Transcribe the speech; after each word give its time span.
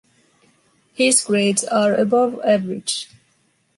His 0.93 1.23
grades 1.23 1.63
are 1.63 1.93
above 1.93 2.39
average. 2.43 3.07